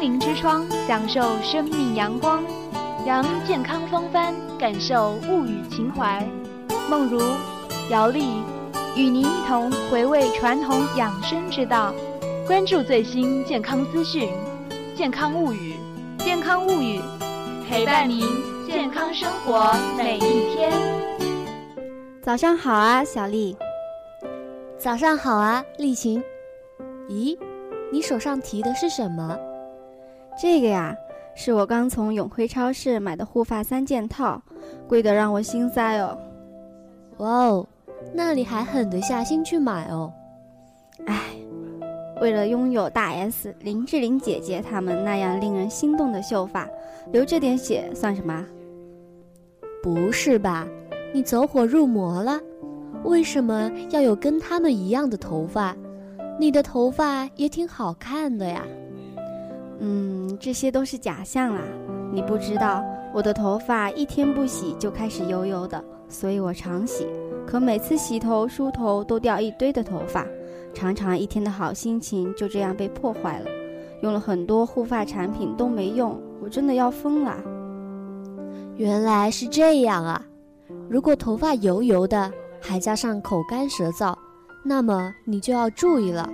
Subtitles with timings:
[0.00, 2.42] 灵之窗，享受生命阳光，
[3.04, 6.26] 扬健康风帆，感受物语情怀。
[6.88, 7.20] 梦如、
[7.90, 8.42] 姚丽
[8.94, 11.92] 与您一同回味传统养生之道，
[12.46, 14.28] 关注最新健康资讯，
[14.94, 15.74] 健康物语，
[16.18, 17.00] 健康物语，
[17.68, 18.24] 陪伴您
[18.66, 20.72] 健康生活每一天。
[22.22, 23.56] 早上好啊，小丽。
[24.78, 26.22] 早上好啊，丽琴。
[27.08, 27.36] 咦，
[27.92, 29.36] 你手上提的是什么？
[30.38, 30.94] 这个呀，
[31.34, 34.40] 是我刚从永辉超市买的护发三件套，
[34.86, 36.18] 贵得让我心塞哦。
[37.18, 37.66] 哇哦，
[38.12, 40.12] 那你还狠得下心去买哦？
[41.06, 41.30] 唉，
[42.20, 46.68] 为了拥有大 S、林志玲姐姐她们那样令人心动的秀发，
[47.12, 48.44] 流这点血算什么？
[49.82, 50.66] 不是吧，
[51.14, 52.38] 你走火入魔了？
[53.04, 55.74] 为什么要有跟他们一样的头发？
[56.38, 58.62] 你的头发也挺好看的呀。
[59.78, 61.60] 嗯，这些都是假象啦。
[62.12, 67.06] 你不知道，我的头发一天不洗就开始油油的，所以我常洗。
[67.46, 70.26] 可每次洗头梳头都掉一堆的头发，
[70.74, 73.46] 常常一天的好心情就这样被破坏了。
[74.02, 77.36] 用了很多护发产品都没用，我真的要疯了。
[78.76, 80.24] 原来是这样啊！
[80.88, 84.14] 如果头发油油的，还加上口干舌燥，
[84.64, 86.28] 那么你就要注意了。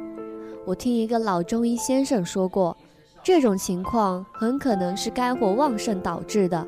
[0.64, 2.76] 我听一个老中医先生说过。
[3.24, 6.58] 这种情况很可能是肝火旺盛导致的，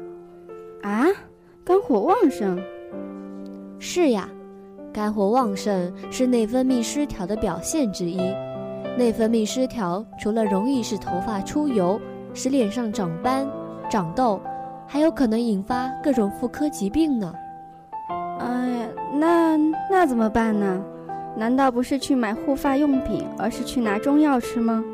[0.82, 1.04] 啊，
[1.64, 2.62] 肝火旺盛？
[3.80, 4.28] 是呀，
[4.92, 8.20] 肝火旺盛是内分泌失调的表现之一。
[8.96, 12.00] 内分泌失调除了容易使头发出油、
[12.32, 13.48] 使脸上长斑、
[13.90, 14.40] 长痘，
[14.86, 17.34] 还有可能引发各种妇科疾病呢。
[18.38, 19.56] 哎呀，那
[19.90, 20.80] 那怎么办呢？
[21.36, 24.84] 难道不是去买护发用品，而是去拿中药吃吗？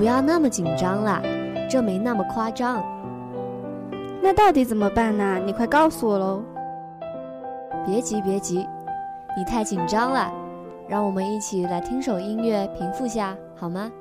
[0.00, 1.20] 不要那么紧张啦，
[1.68, 2.82] 这没那么夸张。
[4.22, 5.38] 那到底怎么办呢？
[5.44, 6.42] 你快告诉我喽！
[7.84, 8.66] 别急别急，
[9.36, 10.32] 你太紧张了，
[10.88, 13.92] 让我们一起来听首音乐平复下好吗？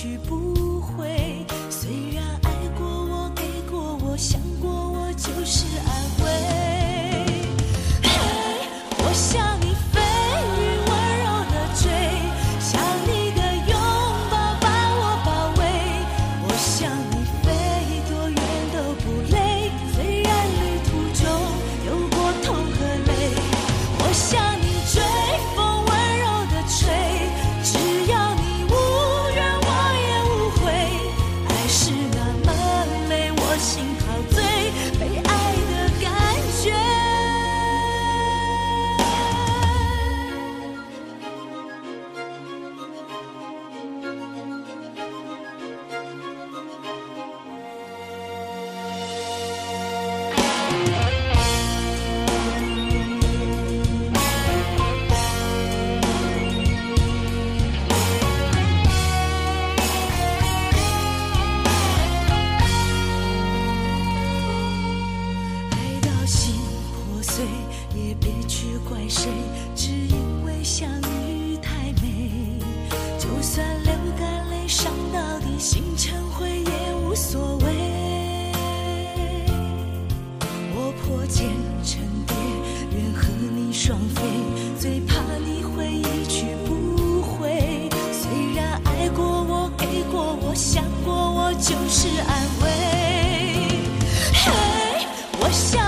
[0.00, 0.47] 去不
[73.38, 78.52] 就算流干泪，伤到底，心成灰也无所谓。
[80.74, 81.46] 我破茧
[81.84, 82.34] 成蝶，
[82.90, 84.22] 愿和你双飞，
[84.80, 85.14] 最怕
[85.46, 87.88] 你会一去不回。
[88.10, 92.66] 虽然爱过我，给过我，想过我，就是安慰。
[94.34, 95.06] 嘿，
[95.38, 95.87] 我想。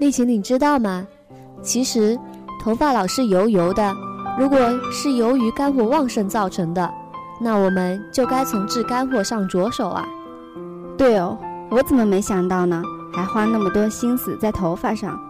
[0.00, 1.06] 丽琴，你知道吗？
[1.62, 2.18] 其实
[2.58, 3.94] 头发老是油油的，
[4.38, 4.58] 如果
[4.90, 6.90] 是由于肝火旺盛造成的，
[7.38, 10.08] 那我们就该从治肝火上着手啊。
[10.96, 11.36] 对哦，
[11.70, 12.82] 我怎么没想到呢？
[13.12, 15.20] 还花那么多心思在头发上。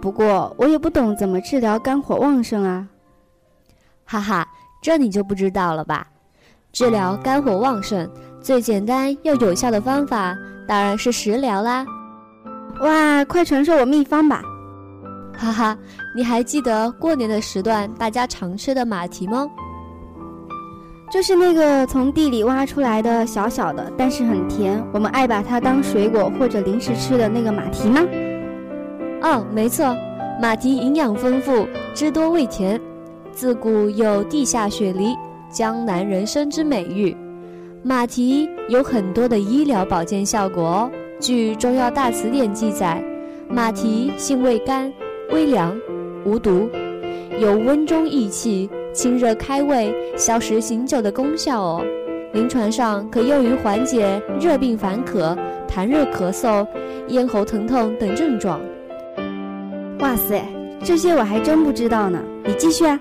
[0.00, 2.88] 不过我也不懂怎么治疗肝火旺盛啊。
[4.06, 4.48] 哈哈，
[4.80, 6.06] 这你就不知道了吧？
[6.72, 8.08] 治疗肝火旺盛
[8.40, 10.34] 最简单又有效的方法
[10.66, 11.84] 当然是食疗啦。
[12.80, 14.42] 哇，快传授我秘方吧！
[15.36, 15.78] 哈哈，
[16.14, 19.48] 你还记得过年的时段大家常吃的马蹄吗？
[21.10, 28.00] 就是那个从地里挖出来的小小的，但是很甜，我们爱把它当水果或者零食吃的那个马蹄吗？
[29.22, 29.94] 哦，没错，
[30.42, 32.80] 马蹄营养丰富，汁多味甜，
[33.32, 35.14] 自古有地下雪梨、
[35.50, 37.16] 江南人参之美誉。
[37.82, 40.90] 马蹄有很多的医疗保健效果哦。
[41.24, 43.02] 据《中药大辞典》记载，
[43.48, 44.92] 马蹄性味甘。
[45.32, 45.74] 微凉，
[46.22, 46.68] 无毒，
[47.40, 51.82] 有温中益气、清热开胃、消食醒酒的功效哦。
[52.34, 55.34] 临床上可用于缓解热病烦渴、
[55.66, 56.66] 痰热咳嗽、
[57.08, 58.60] 咽喉疼痛等症状。
[60.00, 60.44] 哇塞，
[60.84, 62.22] 这些我还真不知道呢！
[62.44, 63.00] 你继续啊。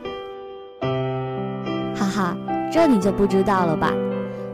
[1.93, 2.37] 哈哈，
[2.71, 3.93] 这你就不知道了吧？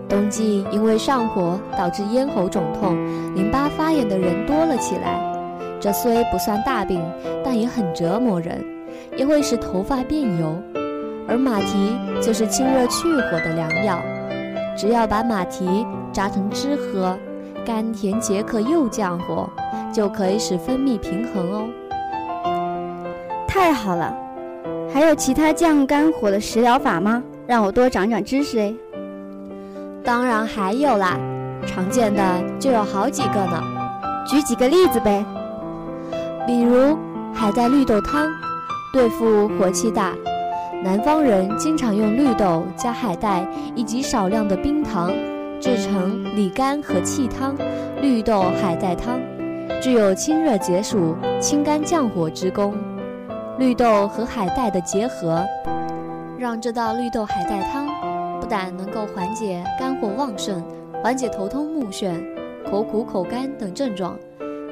[0.10, 2.98] 冬季因为上火导致咽喉肿痛、
[3.36, 5.22] 淋巴发炎的人多了起来。
[5.80, 7.02] 这虽不算大病，
[7.46, 8.66] 但也很折磨人，
[9.16, 10.54] 也会使头发变油。
[11.28, 14.00] 而马蹄就是清热去火的良药，
[14.76, 17.16] 只要把马蹄榨成汁喝，
[17.64, 19.48] 甘甜解渴又降火，
[19.94, 21.68] 就可以使分泌平衡哦。
[23.48, 24.14] 太好了，
[24.92, 27.24] 还有其他降肝火的食疗法吗？
[27.46, 28.74] 让我多长长知识哎。
[30.04, 31.18] 当然还有啦，
[31.68, 33.62] 常见的就有好几个呢，
[34.26, 35.24] 举几个例子呗。
[36.48, 36.98] 比如
[37.34, 38.28] 海带绿豆汤，
[38.92, 40.14] 对付火气大，
[40.84, 45.12] 南方人经常用绿豆加海带以及少量的冰糖，
[45.60, 47.56] 制成理肝和气汤——
[48.02, 49.20] 绿豆海带汤，
[49.82, 52.74] 具有清热解暑、清肝降火之功。
[53.58, 55.46] 绿豆和海带的结合，
[56.38, 57.89] 让这道绿豆海带汤
[58.50, 60.60] 不但能够缓解肝火旺盛、
[61.04, 62.20] 缓解头痛目眩、
[62.66, 64.18] 口苦口干等症状。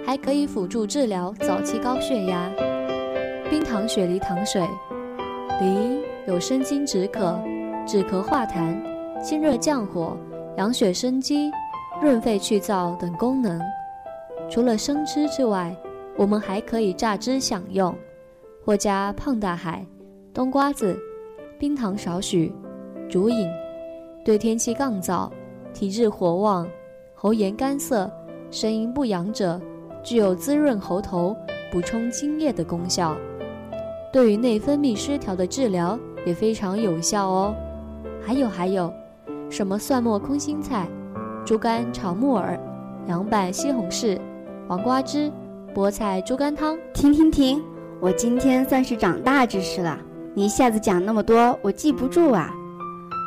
[0.03, 2.49] 还可以辅助治疗早期高血压。
[3.51, 4.67] 冰糖雪梨糖水，
[5.61, 7.39] 梨有生津止渴、
[7.85, 8.75] 止咳化痰、
[9.21, 10.17] 清热降火、
[10.57, 11.51] 养血生肌、
[12.01, 13.61] 润肺去燥等功能。
[14.49, 15.75] 除了生吃之外，
[16.15, 17.93] 我们还可以榨汁享用，
[18.65, 19.85] 或加胖大海、
[20.33, 20.97] 冬瓜子、
[21.59, 22.51] 冰糖少许，
[23.07, 23.47] 煮饮。
[24.27, 25.29] 对天气干燥、
[25.73, 26.67] 体质火旺、
[27.15, 28.11] 喉炎干涩、
[28.51, 29.57] 声音不扬者。
[30.03, 31.33] 具有滋润喉头、
[31.71, 33.15] 补充津液的功效，
[34.11, 37.55] 对于内分泌失调的治疗也非常有效哦。
[38.21, 38.93] 还有还有，
[39.49, 40.89] 什么蒜末空心菜、
[41.45, 42.59] 猪肝炒木耳、
[43.05, 44.19] 凉拌西红柿、
[44.67, 45.31] 黄瓜汁、
[45.73, 46.77] 菠菜猪肝汤。
[46.93, 47.63] 停停停！
[48.01, 49.97] 我今天算是长大知识了。
[50.33, 52.53] 你一下子讲那么多，我记不住啊。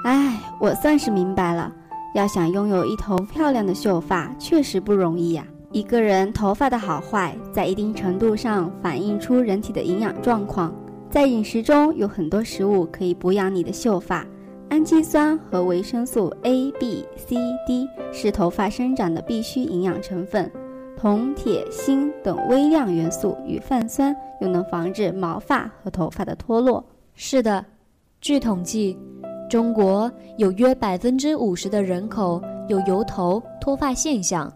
[0.04, 1.72] 哎，我算是明白了。
[2.14, 5.46] 要想拥有一头漂亮的秀发，确实不容易呀。
[5.72, 10.74] 一个人头发的好坏，在一定程度上反映出人体的营养状况。
[11.08, 14.26] 在饮食中有很多食物可以补养你的秀发，
[14.70, 20.50] 氨基酸和维生素 A、B、C、D 是头发生长的必需营养成分，
[20.96, 26.84] 铜、铁、锌等微量元素与泛酸又能防止毛发和头发的脱落。
[27.14, 27.64] 是的，
[28.20, 28.98] 据统计，
[29.50, 34.50] 中国有约百分之五十的人口有油头、脱发现象。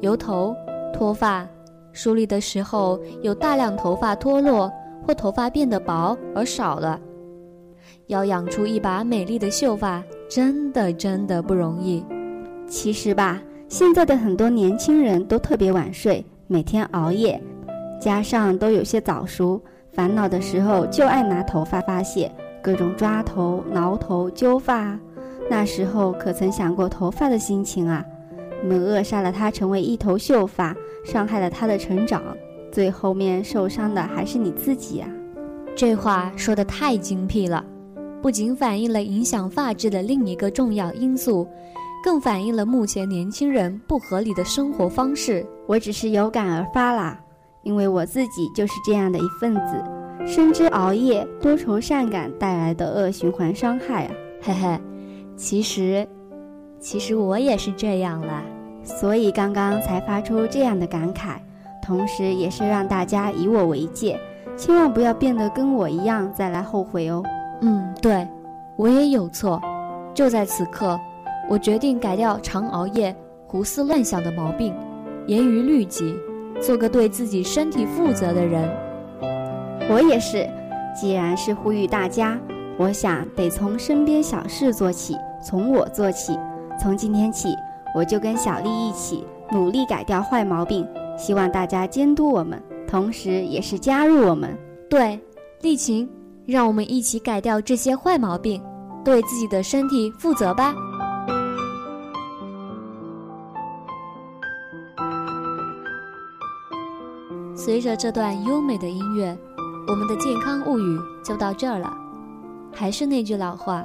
[0.00, 0.52] 油头、
[0.92, 1.46] 脱发、
[1.92, 4.68] 梳理的时候有大量头发脱落
[5.06, 6.98] 或头发变得薄而少了。
[8.08, 12.04] 要养出一把美丽的秀发，真的真的不容易。
[12.66, 17.40] 其实吧，现在的很多年轻人都特别晚睡，每天熬夜，
[18.00, 22.28] 加上都有些早熟，烦恼的时候就爱拿头发发泄，
[22.66, 24.98] 各种抓头、挠头、揪发。
[25.48, 28.04] 那时候可曾想过头发的心情啊？
[28.60, 32.20] 你们扼杀了它成为一头秀发，伤害了它的成长，
[32.72, 35.08] 最后面受伤的还是你自己啊！
[35.76, 37.64] 这话说的太精辟了，
[38.20, 41.46] 不仅反映了影响发质的另一个重要因素，
[42.02, 45.46] 更反映了目前年轻人不合理的生活方式。
[45.68, 47.16] 我只是有感而发啦，
[47.62, 49.80] 因为我自己就是这样的一份子，
[50.24, 54.12] 深知熬夜、多愁善感带来的恶循环伤害啊！
[54.40, 54.80] 嘿嘿，
[55.36, 56.06] 其实。
[56.78, 58.42] 其实我也是这样了，
[58.84, 61.36] 所以刚刚才发出这样的感慨：
[61.82, 64.20] 同时也是让大家以我为戒，
[64.56, 67.24] 千万不要变得跟我一样再来后悔哦。
[67.62, 68.28] 嗯，对，
[68.76, 69.60] 我也有错。
[70.14, 71.00] 就在此刻，
[71.48, 73.14] 我决定改掉常熬夜、
[73.46, 74.72] 胡思乱想的毛病，
[75.26, 76.14] 严于律己，
[76.60, 78.70] 做个对自己身体负责的人。
[79.88, 80.48] 我也是，
[80.94, 82.38] 既然是呼吁大家，
[82.76, 86.36] 我想得从身边小事做起，从我做起。
[86.78, 87.54] 从今天起，
[87.94, 94.58] 我就跟小丽一起努力改掉坏毛病，希望大家监督我们，同时也是加入我们。
[94.90, 95.18] 对，
[95.62, 96.06] 丽琴，
[96.44, 98.60] 让我们一起改掉这些坏毛病，
[99.04, 100.74] 对自己的身体负责吧。
[107.54, 109.36] 随着这段优美的音乐。
[109.88, 111.96] 我们的健康物语就到这儿了，
[112.72, 113.84] 还是那句老话，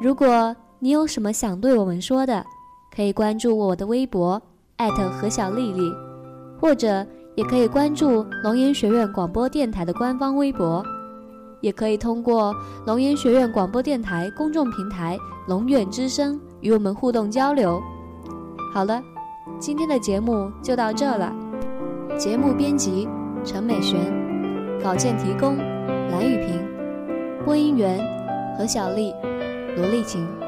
[0.00, 2.44] 如果你有什么想对我们说的，
[2.94, 4.40] 可以关注我的微博
[5.20, 5.92] 何小丽丽，
[6.58, 10.82] 或者也可以关注龙岩学院广播电台的官方微博，
[11.60, 12.54] 也可以通过
[12.86, 17.82] 龙岩学院广播电台公众平台龙远之声与我们互动交流。
[18.72, 19.02] 好了，
[19.58, 21.34] 今天的节目就到这了，
[22.18, 23.06] 节目编辑
[23.44, 24.33] 陈美璇。
[24.84, 25.56] 稿件提供：
[26.10, 26.60] 蓝雨萍，
[27.42, 27.98] 播音员
[28.58, 29.14] 何小丽、
[29.78, 30.43] 罗丽琴。